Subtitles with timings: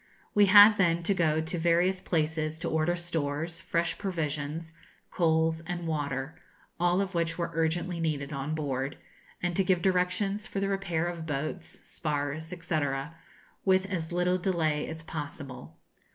[0.33, 4.73] We had then to go to various places to order stores, fresh provisions,
[5.11, 6.41] coals, and water,
[6.79, 8.97] all of which were urgently needed on board,
[9.43, 12.79] and to give directions for the repair of boats, spars, &c.,
[13.63, 15.77] with as little delay as possible.